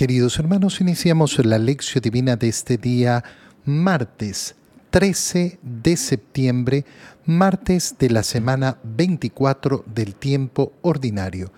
[0.00, 3.22] Queridos hermanos, iniciamos la lección divina de este día,
[3.66, 4.54] martes
[4.88, 6.86] 13 de septiembre,
[7.26, 11.52] martes de la semana 24 del tiempo ordinario.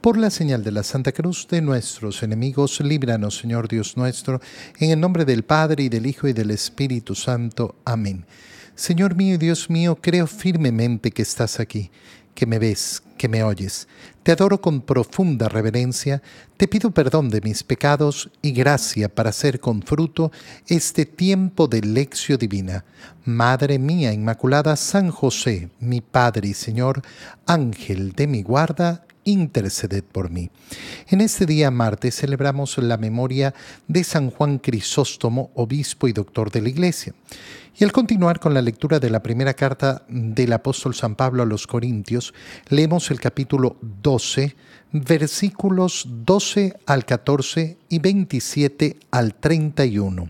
[0.00, 4.40] Por la señal de la Santa Cruz de nuestros enemigos, líbranos, Señor Dios nuestro,
[4.78, 7.74] en el nombre del Padre y del Hijo y del Espíritu Santo.
[7.84, 8.26] Amén.
[8.76, 11.90] Señor mío y Dios mío, creo firmemente que estás aquí
[12.38, 13.88] que me ves, que me oyes.
[14.22, 16.22] Te adoro con profunda reverencia,
[16.56, 20.30] te pido perdón de mis pecados y gracia para hacer con fruto
[20.68, 22.84] este tiempo de lección divina.
[23.24, 27.02] Madre mía Inmaculada, San José, mi Padre y Señor,
[27.44, 30.48] Ángel de mi guarda, interceded por mí.
[31.08, 33.52] En este día martes celebramos la memoria
[33.88, 37.14] de San Juan Crisóstomo, obispo y doctor de la Iglesia.
[37.80, 41.46] Y al continuar con la lectura de la primera carta del apóstol San Pablo a
[41.46, 42.34] los Corintios,
[42.70, 44.56] leemos el capítulo 12,
[44.90, 50.28] versículos 12 al 14 y 27 al 31.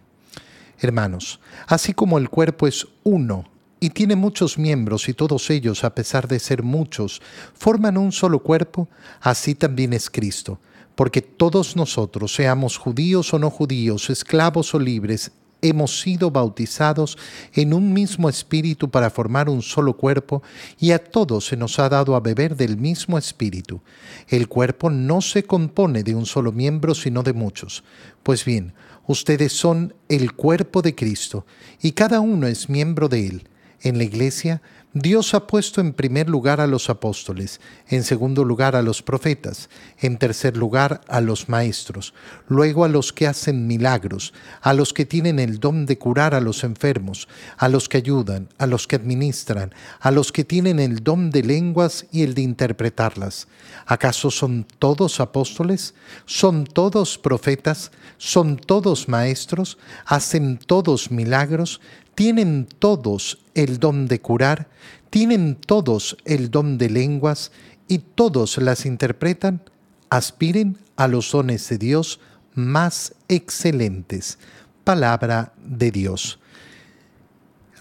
[0.79, 3.47] Hermanos, así como el cuerpo es uno,
[3.81, 7.23] y tiene muchos miembros y todos ellos, a pesar de ser muchos,
[7.55, 8.91] forman un solo cuerpo,
[9.23, 10.61] así también es Cristo.
[10.95, 17.19] Porque todos nosotros, seamos judíos o no judíos, esclavos o libres, hemos sido bautizados
[17.53, 20.43] en un mismo espíritu para formar un solo cuerpo,
[20.79, 23.81] y a todos se nos ha dado a beber del mismo espíritu.
[24.29, 27.85] El cuerpo no se compone de un solo miembro, sino de muchos.
[28.23, 28.75] Pues bien,
[29.07, 31.47] ustedes son el cuerpo de Cristo,
[31.81, 33.49] y cada uno es miembro de él.
[33.81, 34.61] En la iglesia,
[35.01, 39.69] Dios ha puesto en primer lugar a los apóstoles, en segundo lugar a los profetas,
[39.99, 42.15] en tercer lugar a los maestros,
[42.49, 46.41] luego a los que hacen milagros, a los que tienen el don de curar a
[46.41, 51.05] los enfermos, a los que ayudan, a los que administran, a los que tienen el
[51.05, 53.47] don de lenguas y el de interpretarlas.
[53.87, 55.95] ¿Acaso son todos apóstoles?
[56.25, 57.93] ¿Son todos profetas?
[58.17, 59.79] ¿Son todos maestros?
[60.07, 61.81] ¿Hacen todos milagros?
[62.19, 64.67] tienen todos el don de curar,
[65.11, 67.53] tienen todos el don de lenguas
[67.89, 69.63] y todos las interpretan,
[70.11, 72.21] aspiren a los dones de Dios
[72.55, 74.39] más excelentes.
[74.85, 76.39] Palabra de Dios.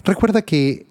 [0.04, 0.86] Recuerda que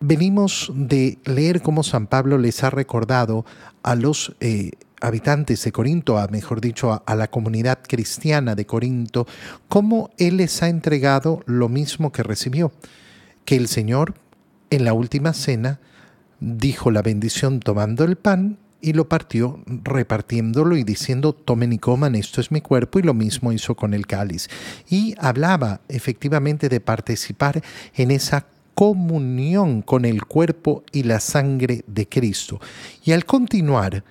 [0.00, 3.44] venimos de leer cómo San Pablo les ha recordado
[3.82, 9.26] a los eh, habitantes de Corinto, a, mejor dicho, a, la comunidad cristiana de Corinto,
[9.68, 12.72] cómo Él les ha entregado lo mismo que recibió,
[13.44, 14.14] que el Señor
[14.70, 15.80] en la última cena
[16.40, 22.14] dijo la bendición tomando el pan y lo partió repartiéndolo y diciendo, tomen y coman,
[22.14, 24.48] esto es mi cuerpo, y lo mismo hizo con el cáliz.
[24.88, 27.62] Y hablaba efectivamente de participar
[27.94, 32.60] en esa comunión con el cuerpo y la sangre de Cristo.
[33.04, 34.04] Y al continuar,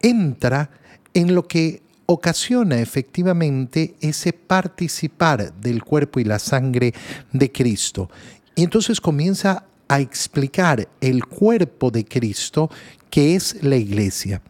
[0.00, 0.70] entra
[1.12, 6.94] en lo que ocasiona efectivamente ese participar del cuerpo y la sangre
[7.32, 8.08] de Cristo.
[8.54, 12.70] Y entonces comienza a explicar el cuerpo de Cristo
[13.10, 14.42] que es la iglesia.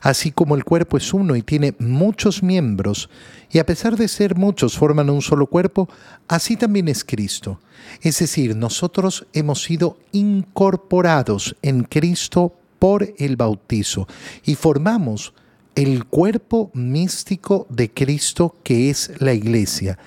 [0.00, 3.08] Así como el cuerpo es uno y tiene muchos miembros,
[3.50, 5.88] y a pesar de ser muchos forman un solo cuerpo,
[6.28, 7.60] así también es Cristo.
[8.00, 14.08] Es decir, nosotros hemos sido incorporados en Cristo por el bautizo
[14.44, 15.34] y formamos
[15.74, 19.98] el cuerpo místico de Cristo que es la iglesia.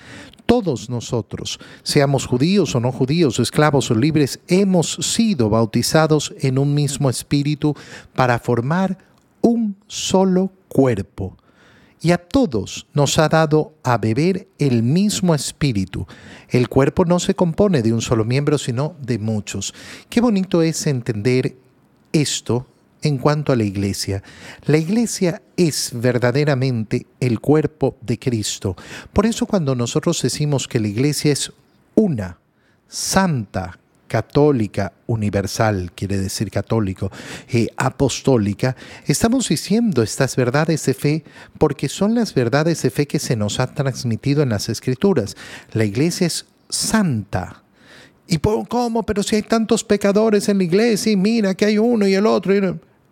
[0.46, 6.72] Todos nosotros, seamos judíos o no judíos, esclavos o libres, hemos sido bautizados en un
[6.72, 7.74] mismo espíritu
[8.14, 8.96] para formar
[9.40, 11.36] un solo cuerpo.
[12.00, 16.06] Y a todos nos ha dado a beber el mismo espíritu.
[16.48, 19.74] El cuerpo no se compone de un solo miembro, sino de muchos.
[20.08, 21.56] Qué bonito es entender
[22.12, 22.66] esto
[23.02, 24.22] en cuanto a la iglesia.
[24.64, 28.76] La iglesia es verdaderamente el cuerpo de Cristo.
[29.12, 31.52] Por eso cuando nosotros decimos que la iglesia es
[31.94, 32.38] una,
[32.88, 37.10] santa, católica, universal, quiere decir católico,
[37.48, 41.24] eh, apostólica, estamos diciendo estas verdades de fe
[41.58, 45.36] porque son las verdades de fe que se nos ha transmitido en las escrituras.
[45.72, 47.64] La iglesia es santa,
[48.28, 49.04] ¿Y cómo?
[49.04, 52.26] Pero si hay tantos pecadores en la iglesia y mira que hay uno y el
[52.26, 52.52] otro.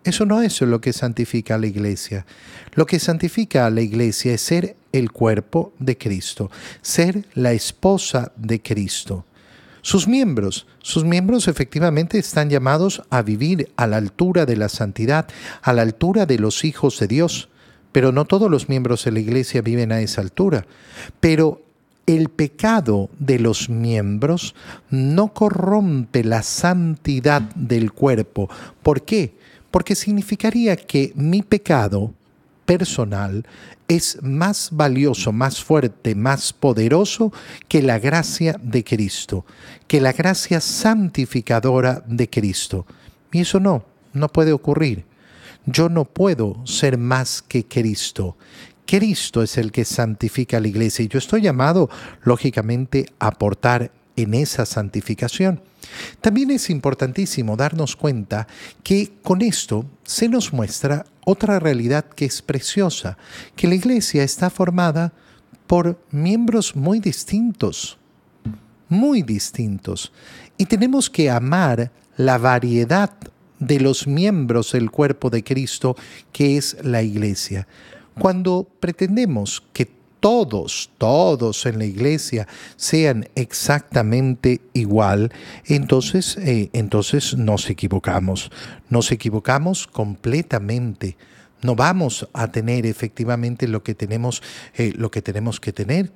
[0.04, 2.26] Eso no es lo que santifica a la iglesia.
[2.74, 6.50] Lo que santifica a la iglesia es ser el cuerpo de Cristo,
[6.82, 9.24] ser la esposa de Cristo.
[9.80, 15.26] Sus miembros, sus miembros efectivamente están llamados a vivir a la altura de la santidad,
[15.62, 17.48] a la altura de los hijos de Dios.
[17.92, 20.66] Pero no todos los miembros de la iglesia viven a esa altura.
[21.20, 21.62] Pero
[22.06, 24.54] el pecado de los miembros
[24.90, 28.50] no corrompe la santidad del cuerpo.
[28.82, 29.34] ¿Por qué?
[29.74, 32.14] Porque significaría que mi pecado
[32.64, 33.44] personal
[33.88, 37.32] es más valioso, más fuerte, más poderoso
[37.66, 39.44] que la gracia de Cristo,
[39.88, 42.86] que la gracia santificadora de Cristo.
[43.32, 45.06] Y eso no, no puede ocurrir.
[45.66, 48.36] Yo no puedo ser más que Cristo.
[48.86, 51.90] Cristo es el que santifica a la iglesia y yo estoy llamado,
[52.22, 55.60] lógicamente, a aportar en esa santificación.
[56.20, 58.46] También es importantísimo darnos cuenta
[58.82, 63.16] que con esto se nos muestra otra realidad que es preciosa,
[63.56, 65.12] que la iglesia está formada
[65.66, 67.98] por miembros muy distintos,
[68.88, 70.12] muy distintos,
[70.56, 73.10] y tenemos que amar la variedad
[73.58, 75.96] de los miembros del cuerpo de Cristo
[76.32, 77.66] que es la iglesia.
[78.18, 79.86] Cuando pretendemos que
[80.24, 85.30] todos, todos en la iglesia sean exactamente igual,
[85.66, 88.50] entonces, eh, entonces nos equivocamos,
[88.88, 91.18] nos equivocamos completamente.
[91.60, 94.42] No vamos a tener efectivamente lo que tenemos,
[94.78, 96.10] eh, lo que, tenemos que tener.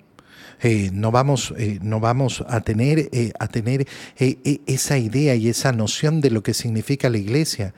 [0.62, 1.52] Eh, no, vamos,
[1.82, 7.10] no vamos a tener, a tener esa idea y esa noción de lo que significa
[7.10, 7.74] la iglesia.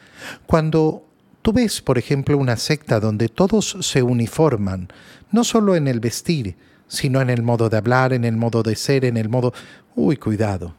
[0.47, 1.10] Cuando
[1.43, 4.89] Tú ves, por ejemplo, una secta donde todos se uniforman,
[5.33, 6.57] no solo en el vestir,
[6.87, 9.55] sino en el modo de hablar, en el modo de ser, en el modo...
[9.97, 10.75] Uy, cuidado.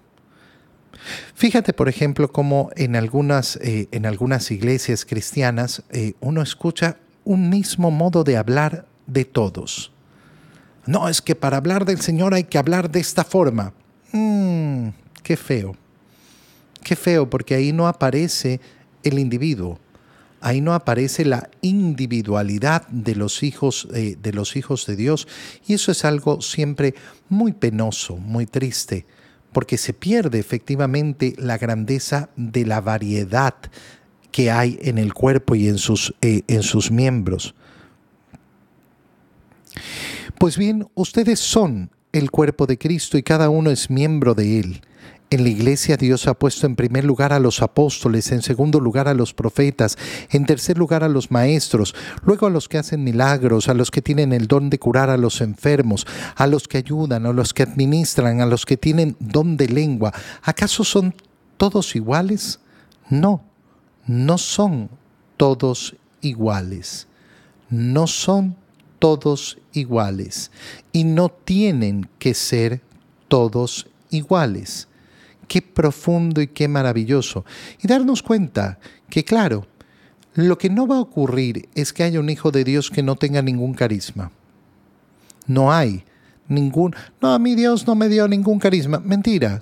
[1.33, 7.49] Fíjate, por ejemplo, cómo en algunas, eh, en algunas iglesias cristianas eh, uno escucha un
[7.49, 9.91] mismo modo de hablar de todos.
[10.85, 13.73] No, es que para hablar del Señor hay que hablar de esta forma.
[14.11, 14.89] Mmm,
[15.23, 15.75] qué feo.
[16.83, 18.59] Qué feo, porque ahí no aparece
[19.03, 19.79] el individuo
[20.41, 25.27] ahí no aparece la individualidad de los hijos eh, de los hijos de Dios
[25.67, 26.95] y eso es algo siempre
[27.29, 29.05] muy penoso, muy triste,
[29.53, 33.55] porque se pierde efectivamente la grandeza de la variedad
[34.31, 37.53] que hay en el cuerpo y en sus, eh, en sus miembros.
[40.37, 44.81] Pues bien, ustedes son el cuerpo de Cristo y cada uno es miembro de él.
[45.33, 49.07] En la iglesia Dios ha puesto en primer lugar a los apóstoles, en segundo lugar
[49.07, 49.97] a los profetas,
[50.29, 51.95] en tercer lugar a los maestros,
[52.25, 55.15] luego a los que hacen milagros, a los que tienen el don de curar a
[55.15, 56.05] los enfermos,
[56.35, 60.11] a los que ayudan, a los que administran, a los que tienen don de lengua.
[60.43, 61.15] ¿Acaso son
[61.55, 62.59] todos iguales?
[63.09, 63.41] No,
[64.07, 64.89] no son
[65.37, 67.07] todos iguales.
[67.69, 68.57] No son
[68.99, 70.51] todos iguales
[70.91, 72.81] y no tienen que ser
[73.29, 74.89] todos iguales
[75.51, 77.43] qué profundo y qué maravilloso.
[77.83, 79.67] Y darnos cuenta que, claro,
[80.33, 83.17] lo que no va a ocurrir es que haya un hijo de Dios que no
[83.17, 84.31] tenga ningún carisma.
[85.47, 86.05] No hay
[86.47, 86.95] ningún...
[87.21, 88.99] No, a mí Dios no me dio ningún carisma.
[88.99, 89.61] Mentira.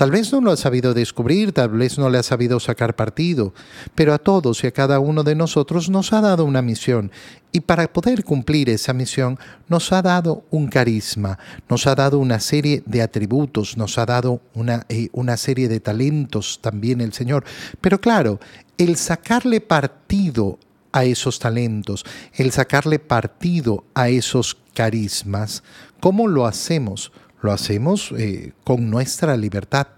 [0.00, 3.52] Tal vez no lo ha sabido descubrir, tal vez no le ha sabido sacar partido,
[3.94, 7.12] pero a todos y a cada uno de nosotros nos ha dado una misión
[7.52, 9.38] y para poder cumplir esa misión
[9.68, 11.38] nos ha dado un carisma,
[11.68, 15.80] nos ha dado una serie de atributos, nos ha dado una, eh, una serie de
[15.80, 17.44] talentos también el Señor.
[17.82, 18.40] Pero claro,
[18.78, 20.58] el sacarle partido
[20.92, 25.62] a esos talentos, el sacarle partido a esos carismas,
[26.00, 27.12] ¿cómo lo hacemos?
[27.42, 29.88] Lo hacemos eh, con nuestra libertad,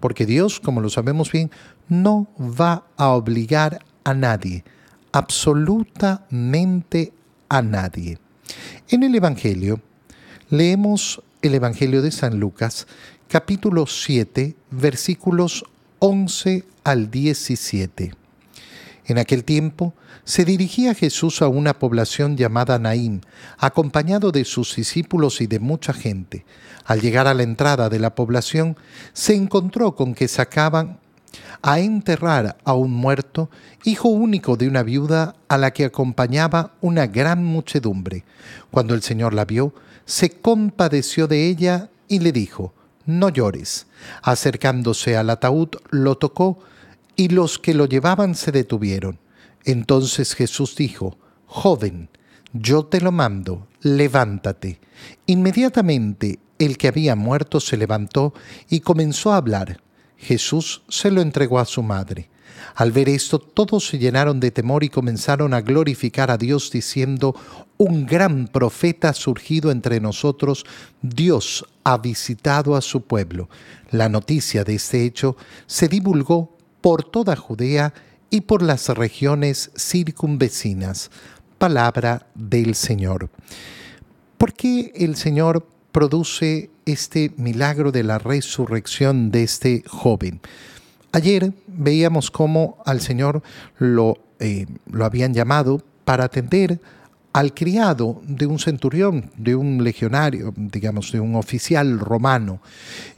[0.00, 1.50] porque Dios, como lo sabemos bien,
[1.88, 4.64] no va a obligar a nadie,
[5.12, 7.12] absolutamente
[7.48, 8.18] a nadie.
[8.88, 9.80] En el Evangelio,
[10.50, 12.86] leemos el Evangelio de San Lucas,
[13.28, 15.64] capítulo 7, versículos
[15.98, 18.23] 11 al 17.
[19.06, 19.94] En aquel tiempo
[20.24, 23.20] se dirigía Jesús a una población llamada Naín,
[23.58, 26.46] acompañado de sus discípulos y de mucha gente.
[26.84, 28.76] Al llegar a la entrada de la población,
[29.12, 30.98] se encontró con que sacaban
[31.62, 33.50] a enterrar a un muerto,
[33.84, 38.24] hijo único de una viuda a la que acompañaba una gran muchedumbre.
[38.70, 42.74] Cuando el Señor la vio, se compadeció de ella y le dijo,
[43.06, 43.86] No llores.
[44.22, 46.58] Acercándose al ataúd, lo tocó,
[47.16, 49.18] y los que lo llevaban se detuvieron.
[49.64, 51.16] Entonces Jesús dijo,
[51.46, 52.08] Joven,
[52.52, 54.80] yo te lo mando, levántate.
[55.26, 58.34] Inmediatamente el que había muerto se levantó
[58.68, 59.80] y comenzó a hablar.
[60.16, 62.30] Jesús se lo entregó a su madre.
[62.76, 67.34] Al ver esto, todos se llenaron de temor y comenzaron a glorificar a Dios diciendo,
[67.76, 70.64] un gran profeta ha surgido entre nosotros,
[71.02, 73.48] Dios ha visitado a su pueblo.
[73.90, 76.53] La noticia de este hecho se divulgó
[76.84, 77.94] por toda Judea
[78.28, 81.10] y por las regiones circunvecinas.
[81.56, 83.30] Palabra del Señor.
[84.36, 90.42] ¿Por qué el Señor produce este milagro de la resurrección de este joven?
[91.12, 93.42] Ayer veíamos cómo al Señor
[93.78, 96.82] lo, eh, lo habían llamado para atender
[97.32, 102.60] al criado de un centurión, de un legionario, digamos, de un oficial romano.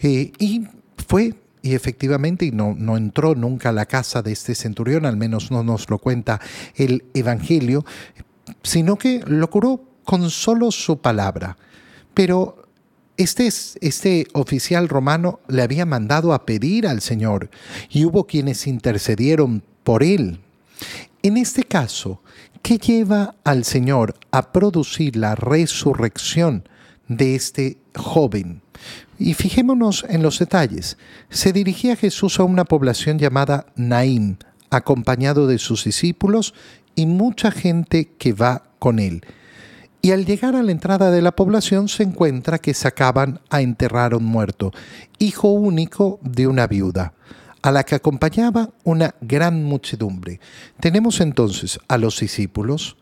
[0.00, 0.68] Eh, y
[1.08, 1.34] fue,
[1.66, 5.62] y efectivamente, no, no entró nunca a la casa de este centurión, al menos no
[5.62, 6.40] nos lo cuenta
[6.74, 7.84] el Evangelio,
[8.62, 11.56] sino que lo curó con solo su palabra.
[12.14, 12.64] Pero
[13.16, 17.50] este, este, oficial romano le había mandado a pedir al Señor
[17.90, 20.40] y hubo quienes intercedieron por él.
[21.22, 22.20] En este caso,
[22.66, 26.68] ¿Qué lleva al Señor a producir la resurrección
[27.06, 28.60] de este joven?
[29.18, 30.98] Y fijémonos en los detalles.
[31.30, 34.36] Se dirigía Jesús a una población llamada Naim,
[34.70, 36.54] acompañado de sus discípulos
[36.94, 39.24] y mucha gente que va con él.
[40.02, 44.12] Y al llegar a la entrada de la población se encuentra que sacaban a enterrar
[44.12, 44.72] a un muerto,
[45.18, 47.12] hijo único de una viuda
[47.66, 50.38] a la que acompañaba una gran muchedumbre.
[50.78, 52.96] Tenemos entonces a los discípulos,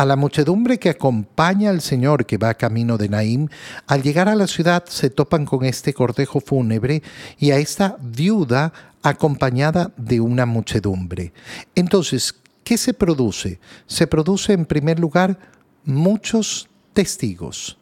[0.00, 3.48] a la muchedumbre que acompaña al Señor que va camino de Naim,
[3.86, 7.02] al llegar a la ciudad se topan con este cortejo fúnebre
[7.38, 11.34] y a esta viuda acompañada de una muchedumbre.
[11.74, 13.60] Entonces, ¿qué se produce?
[13.86, 15.38] Se produce en primer lugar
[15.84, 17.76] muchos testigos,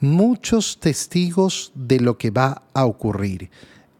[0.00, 3.50] muchos testigos de lo que va a ocurrir.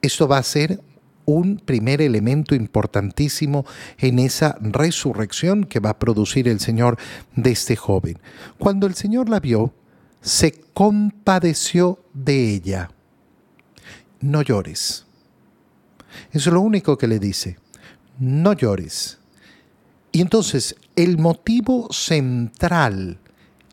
[0.00, 0.80] Esto va a ser
[1.26, 3.64] un primer elemento importantísimo
[3.98, 6.98] en esa resurrección que va a producir el Señor
[7.34, 8.18] de este joven.
[8.58, 9.72] Cuando el Señor la vio,
[10.20, 12.90] se compadeció de ella.
[14.20, 15.06] No llores.
[16.32, 17.58] Eso es lo único que le dice.
[18.18, 19.18] No llores.
[20.12, 23.18] Y entonces el motivo central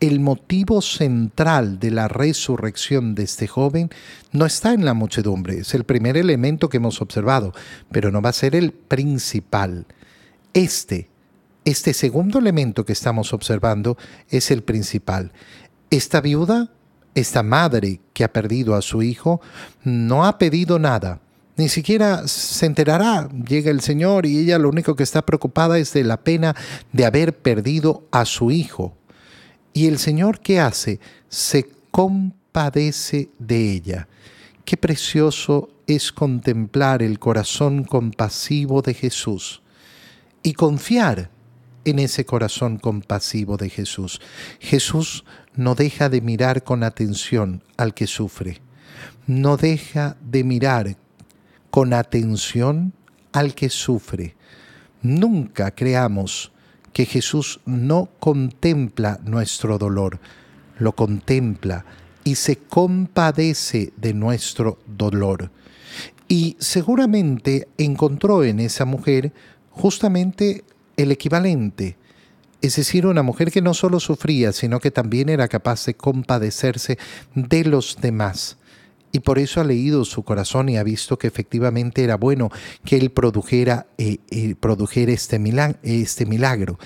[0.02, 3.88] el motivo central de la resurrección de este joven
[4.32, 7.52] no está en la muchedumbre, es el primer elemento que hemos observado,
[7.92, 9.86] pero no va a ser el principal.
[10.54, 11.08] Este,
[11.64, 13.96] este segundo elemento que estamos observando
[14.28, 15.30] es el principal.
[15.88, 16.72] Esta viuda,
[17.14, 19.40] esta madre que ha perdido a su hijo,
[19.84, 21.20] no ha pedido nada.
[21.56, 25.92] Ni siquiera se enterará, llega el Señor y ella lo único que está preocupada es
[25.92, 26.56] de la pena
[26.92, 28.96] de haber perdido a su hijo
[29.72, 31.00] y el Señor, ¿qué hace?
[31.28, 34.08] Se compadece de ella.
[34.64, 39.62] Qué precioso es contemplar el corazón compasivo de Jesús
[40.42, 41.30] y confiar
[41.84, 44.20] en ese corazón compasivo de Jesús.
[44.60, 45.24] Jesús
[45.54, 48.60] no deja de mirar con atención al que sufre,
[49.26, 50.96] no deja de mirar
[51.70, 52.92] con atención
[53.32, 54.36] al que sufre.
[55.02, 56.52] Nunca creamos
[56.92, 60.20] que Jesús no contempla nuestro dolor,
[60.78, 61.84] lo contempla
[62.24, 65.50] y se compadece de nuestro dolor.
[66.28, 69.32] Y seguramente encontró en esa mujer
[69.70, 70.64] justamente
[70.96, 71.96] el equivalente,
[72.60, 76.96] es decir, una mujer que no solo sufría, sino que también era capaz de compadecerse
[77.34, 78.56] de los demás
[79.12, 82.50] y por eso ha leído su corazón y ha visto que efectivamente era bueno
[82.84, 86.78] que él produjera, eh, eh, produjera este, milagro, este milagro.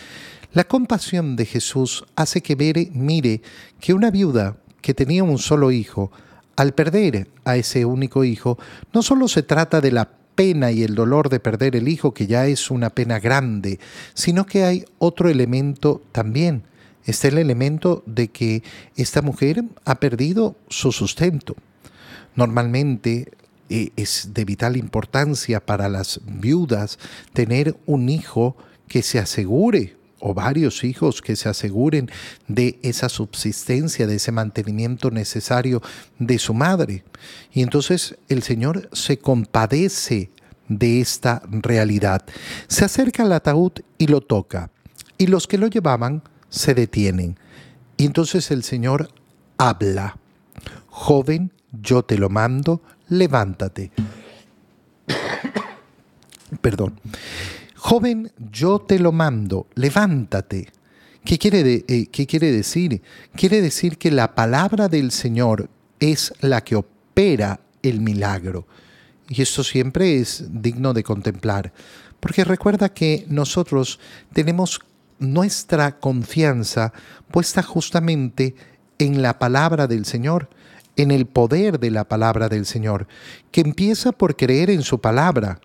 [0.53, 3.43] La compasión de Jesús hace que Bere mire
[3.79, 6.11] que una viuda que tenía un solo hijo,
[6.57, 8.59] al perder a ese único hijo,
[8.93, 12.27] no solo se trata de la pena y el dolor de perder el hijo, que
[12.27, 13.79] ya es una pena grande,
[14.15, 16.63] sino que hay otro elemento también.
[17.05, 18.63] Está el elemento de que
[18.97, 21.55] esta mujer ha perdido su sustento.
[22.37, 23.33] Normalmente
[23.69, 26.99] eh, es de vital importancia para las viudas
[27.33, 32.11] tener un hijo que se asegure o varios hijos que se aseguren
[32.49, 35.83] de esa subsistencia, de ese mantenimiento necesario
[36.19, 37.05] de su madre.
[37.53, 40.31] Y entonces el Señor se compadece
[40.69, 42.25] de esta realidad.
[42.67, 44.71] Se acerca al ataúd y lo toca.
[45.19, 47.39] Y los que lo llevaban se detienen.
[47.97, 49.11] Y entonces el Señor
[49.59, 50.19] habla.
[50.89, 53.93] Joven, yo te lo mando, levántate.
[56.61, 57.01] Perdón.
[57.77, 60.73] Joven, yo te lo mando, levántate.
[61.25, 63.03] ¿Qué quiere, eh, ¿Qué quiere decir?
[63.35, 65.69] Quiere decir que la palabra del Señor
[65.99, 68.67] es la que opera el milagro.
[69.29, 71.73] Y esto siempre es digno de contemplar,
[72.21, 73.99] porque recuerda que nosotros
[74.33, 74.81] tenemos
[75.19, 76.93] nuestra confianza
[77.31, 78.55] puesta justamente
[78.99, 80.49] en la palabra del Señor
[80.97, 83.07] en el poder de la palabra del Señor,
[83.51, 85.61] que empieza por creer en su palabra.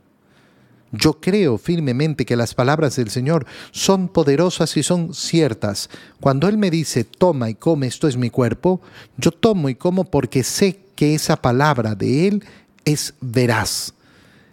[0.91, 5.89] Yo creo firmemente que las palabras del Señor son poderosas y son ciertas.
[6.19, 8.81] Cuando Él me dice, toma y come, esto es mi cuerpo,
[9.17, 12.43] yo tomo y como porque sé que esa palabra de Él
[12.83, 13.93] es veraz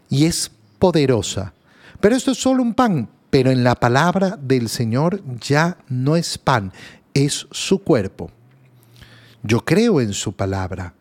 [0.08, 1.52] y es poderosa.
[2.00, 6.38] Pero esto es solo un pan, pero en la palabra del Señor ya no es
[6.38, 6.73] pan,
[7.14, 8.30] es su cuerpo.
[9.42, 10.95] Yo creo en su palabra.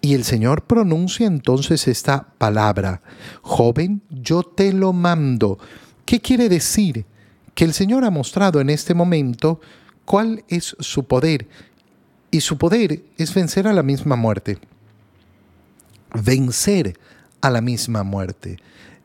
[0.00, 3.02] Y el Señor pronuncia entonces esta palabra,
[3.42, 5.58] joven, yo te lo mando.
[6.04, 7.06] ¿Qué quiere decir?
[7.54, 9.60] Que el Señor ha mostrado en este momento
[10.04, 11.48] cuál es su poder.
[12.30, 14.58] Y su poder es vencer a la misma muerte.
[16.12, 16.98] Vencer
[17.40, 18.58] a la misma muerte.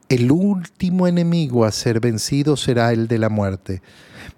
[0.10, 3.82] El último enemigo a ser vencido será el de la muerte.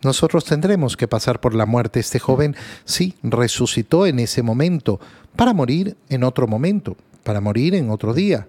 [0.03, 1.99] Nosotros tendremos que pasar por la muerte.
[1.99, 4.99] Este joven sí resucitó en ese momento
[5.35, 8.47] para morir en otro momento, para morir en otro día.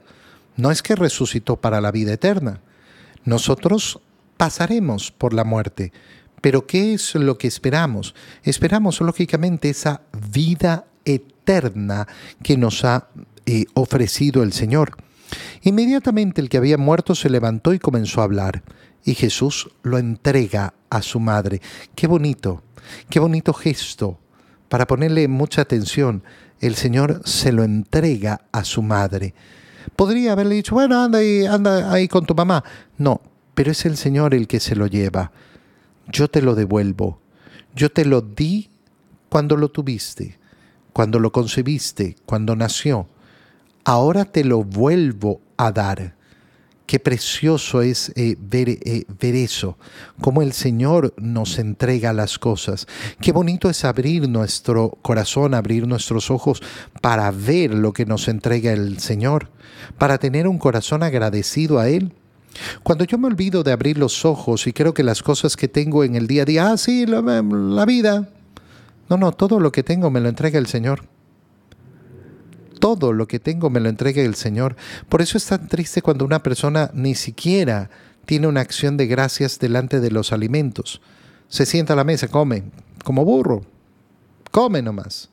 [0.56, 2.60] No es que resucitó para la vida eterna.
[3.24, 4.00] Nosotros
[4.36, 5.92] pasaremos por la muerte.
[6.40, 8.14] Pero ¿qué es lo que esperamos?
[8.42, 12.06] Esperamos lógicamente esa vida eterna
[12.42, 13.08] que nos ha
[13.46, 14.96] eh, ofrecido el Señor.
[15.62, 18.62] Inmediatamente el que había muerto se levantó y comenzó a hablar
[19.04, 21.60] y Jesús lo entrega a su madre.
[21.94, 22.62] Qué bonito,
[23.08, 24.18] qué bonito gesto.
[24.68, 26.22] Para ponerle mucha atención,
[26.60, 29.34] el Señor se lo entrega a su madre.
[29.96, 32.64] Podría haberle dicho, bueno, anda ahí, anda ahí con tu mamá.
[32.96, 33.20] No,
[33.54, 35.30] pero es el Señor el que se lo lleva.
[36.08, 37.20] Yo te lo devuelvo.
[37.74, 38.70] Yo te lo di
[39.28, 40.38] cuando lo tuviste,
[40.92, 43.08] cuando lo concebiste, cuando nació.
[43.84, 46.14] Ahora te lo vuelvo a dar.
[46.86, 49.78] Qué precioso es eh, ver, eh, ver, eso,
[50.20, 52.86] cómo el Señor nos entrega las cosas.
[53.22, 56.62] Qué bonito es abrir nuestro corazón, abrir nuestros ojos
[57.00, 59.48] para ver lo que nos entrega el Señor,
[59.96, 62.12] para tener un corazón agradecido a Él.
[62.82, 66.04] Cuando yo me olvido de abrir los ojos y creo que las cosas que tengo
[66.04, 68.28] en el día a día, ah, sí, la, la vida.
[69.08, 71.13] No, no, todo lo que tengo me lo entrega el Señor
[72.84, 74.76] todo lo que tengo me lo entrega el Señor.
[75.08, 77.88] Por eso es tan triste cuando una persona ni siquiera
[78.26, 81.00] tiene una acción de gracias delante de los alimentos.
[81.48, 82.64] Se sienta a la mesa, come,
[83.02, 83.62] como burro,
[84.50, 85.30] come nomás.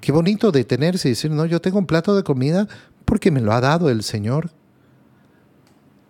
[0.00, 2.66] Qué bonito detenerse y decir, no, yo tengo un plato de comida
[3.04, 4.52] porque me lo ha dado el Señor.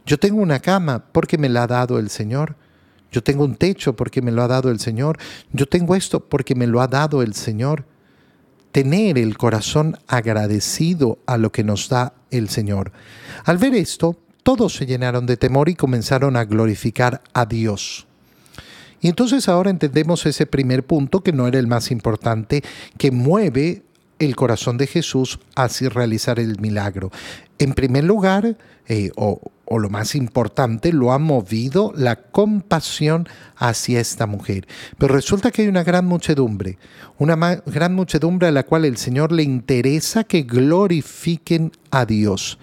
[0.06, 2.54] Yo tengo una cama porque me la ha dado el Señor.
[3.10, 5.18] Yo tengo un techo porque me lo ha dado el Señor.
[5.52, 7.86] Yo tengo esto porque me lo ha dado el Señor
[8.72, 12.92] tener el corazón agradecido a lo que nos da el Señor.
[13.44, 18.06] Al ver esto, todos se llenaron de temor y comenzaron a glorificar a Dios.
[19.00, 22.62] Y entonces ahora entendemos ese primer punto que no era el más importante,
[22.98, 23.82] que mueve
[24.18, 27.10] el corazón de Jesús hacia realizar el milagro.
[27.62, 28.56] En primer lugar,
[28.88, 34.66] eh, o, o lo más importante, lo ha movido la compasión hacia esta mujer.
[34.98, 36.76] Pero resulta que hay una gran muchedumbre,
[37.18, 42.58] una gran muchedumbre a la cual el Señor le interesa que glorifiquen a Dios.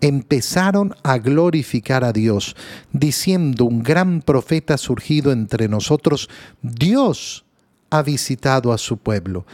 [0.00, 2.56] Empezaron a glorificar a Dios,
[2.90, 6.28] diciendo un gran profeta surgido entre nosotros,
[6.60, 7.44] Dios
[7.90, 9.46] ha visitado a su pueblo.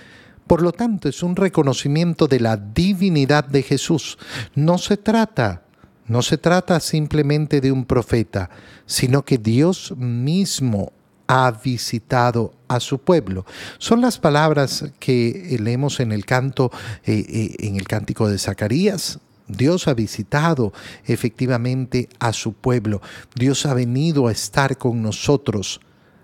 [0.47, 4.19] Por lo tanto, es un reconocimiento de la divinidad de Jesús.
[4.55, 5.63] No se trata,
[6.07, 8.51] no se trata simplemente de un profeta,
[8.87, 10.93] sino que Dios mismo
[11.27, 13.45] ha visitado a su pueblo.
[13.79, 16.71] Son las palabras que leemos en el canto,
[17.05, 19.19] eh, eh, en el cántico de Zacarías.
[19.49, 20.73] Dios ha visitado
[21.05, 23.01] efectivamente a su pueblo.
[23.35, 25.81] Dios ha venido a estar con nosotros.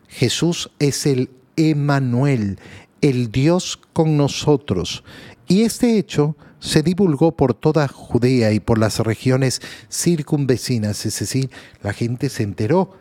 [0.09, 2.59] Jesús es el Emanuel,
[3.03, 5.05] el Dios con nosotros.
[5.47, 9.61] Y este hecho se divulgó por toda Judea y por las regiones
[9.91, 11.51] circunvecinas, es decir,
[11.83, 12.97] la gente se enteró.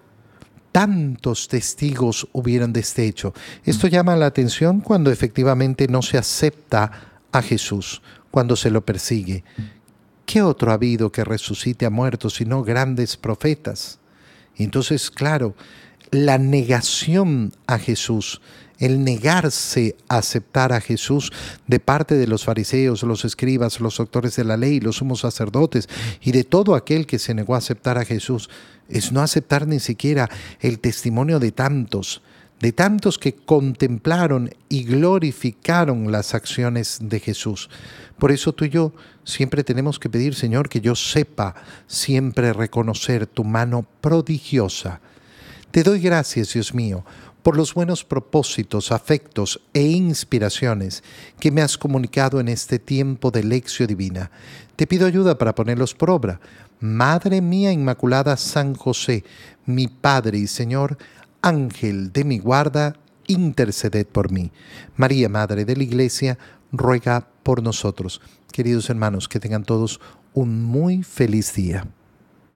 [0.71, 3.33] Tantos testigos hubieron de este hecho.
[3.63, 6.91] Esto llama la atención cuando efectivamente no se acepta
[7.31, 9.43] a Jesús, cuando se lo persigue.
[10.25, 13.99] ¿Qué otro ha habido que resucite a muertos sino grandes profetas?
[14.57, 15.55] entonces, claro,
[16.11, 18.41] la negación a Jesús
[18.81, 21.31] el negarse a aceptar a Jesús
[21.67, 25.87] de parte de los fariseos, los escribas, los doctores de la ley, los sumos sacerdotes
[26.19, 28.49] y de todo aquel que se negó a aceptar a Jesús,
[28.89, 32.23] es no aceptar ni siquiera el testimonio de tantos,
[32.59, 37.69] de tantos que contemplaron y glorificaron las acciones de Jesús.
[38.17, 41.53] Por eso tú y yo siempre tenemos que pedir, Señor, que yo sepa
[41.85, 45.01] siempre reconocer tu mano prodigiosa.
[45.71, 47.05] Te doy gracias, Dios mío,
[47.43, 51.03] por los buenos propósitos, afectos e inspiraciones
[51.39, 54.31] que me has comunicado en este tiempo de lección divina.
[54.75, 56.39] Te pido ayuda para ponerlos por obra.
[56.79, 59.23] Madre mía Inmaculada San José,
[59.65, 60.97] mi Padre y Señor,
[61.41, 62.95] Ángel de mi guarda,
[63.27, 64.51] interceded por mí.
[64.95, 66.37] María, Madre de la Iglesia,
[66.71, 68.21] ruega por nosotros.
[68.51, 69.99] Queridos hermanos, que tengan todos
[70.33, 71.87] un muy feliz día.